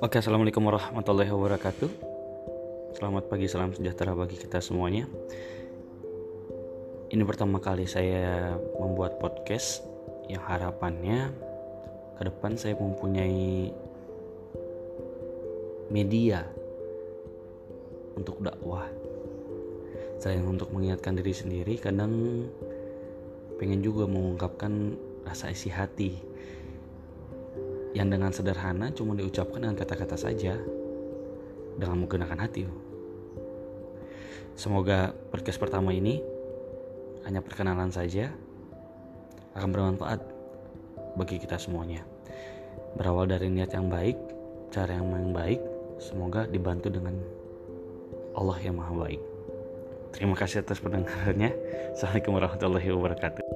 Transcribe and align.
Oke, 0.00 0.16
assalamualaikum 0.16 0.64
warahmatullahi 0.64 1.28
wabarakatuh. 1.28 1.92
Selamat 2.96 3.28
pagi, 3.28 3.44
salam 3.52 3.76
sejahtera 3.76 4.16
bagi 4.16 4.40
kita 4.40 4.56
semuanya. 4.64 5.04
Ini 7.12 7.20
pertama 7.28 7.60
kali 7.60 7.84
saya 7.84 8.56
membuat 8.80 9.20
podcast 9.20 9.84
yang 10.24 10.40
harapannya 10.40 11.36
ke 12.16 12.32
depan 12.32 12.56
saya 12.56 12.80
mempunyai 12.80 13.76
media 15.92 16.48
untuk 18.16 18.40
dakwah. 18.40 18.88
Selain 20.16 20.48
untuk 20.48 20.72
mengingatkan 20.72 21.20
diri 21.20 21.36
sendiri, 21.36 21.76
kadang 21.76 22.48
pengen 23.60 23.84
juga 23.84 24.08
mengungkapkan 24.08 24.96
rasa 25.28 25.52
isi 25.52 25.68
hati 25.68 26.16
yang 28.00 28.08
dengan 28.08 28.32
sederhana 28.32 28.88
cuma 28.96 29.12
diucapkan 29.12 29.60
dengan 29.60 29.76
kata-kata 29.76 30.16
saja 30.16 30.56
dengan 31.76 31.96
menggunakan 32.00 32.40
hati. 32.40 32.64
Semoga 34.56 35.12
podcast 35.28 35.60
pertama 35.60 35.92
ini 35.92 36.24
hanya 37.28 37.44
perkenalan 37.44 37.92
saja 37.92 38.32
akan 39.52 39.68
bermanfaat 39.68 40.20
bagi 41.20 41.36
kita 41.36 41.60
semuanya. 41.60 42.00
Berawal 42.96 43.28
dari 43.28 43.52
niat 43.52 43.76
yang 43.76 43.92
baik, 43.92 44.16
cara 44.72 44.96
yang 44.96 45.36
baik, 45.36 45.60
semoga 46.00 46.48
dibantu 46.48 46.88
dengan 46.88 47.20
Allah 48.32 48.56
yang 48.64 48.80
Maha 48.80 48.96
Baik. 48.96 49.22
Terima 50.16 50.34
kasih 50.34 50.64
atas 50.64 50.80
pendengarannya. 50.80 51.52
Assalamualaikum 51.94 52.32
warahmatullahi 52.34 52.88
wabarakatuh. 52.90 53.49